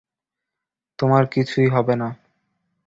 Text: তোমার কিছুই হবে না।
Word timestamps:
তোমার 0.99 1.23
কিছুই 1.27 1.67
হবে 1.67 1.93
না। 1.95 2.07